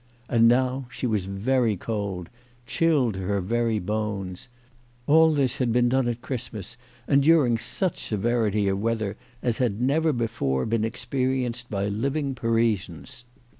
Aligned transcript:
And 0.27 0.47
now 0.47 0.87
she 0.89 1.05
was 1.05 1.25
very 1.25 1.77
cold, 1.77 2.29
chilled 2.65 3.13
to 3.13 3.19
her 3.19 3.39
very 3.39 3.77
bones. 3.77 4.47
All 5.05 5.31
this 5.31 5.59
had 5.59 5.71
be^en 5.71 5.89
done 5.89 6.07
at 6.07 6.23
Christmas, 6.23 6.75
and 7.07 7.21
during 7.21 7.59
such 7.59 8.03
severity 8.05 8.67
of 8.67 8.79
weather 8.81 9.15
as 9.43 9.59
had 9.59 9.79
never 9.79 10.11
before 10.11 10.65
been 10.65 10.83
experienced 10.85 11.69
by 11.69 11.85
living 11.85 12.33
Parisians. 12.33 13.25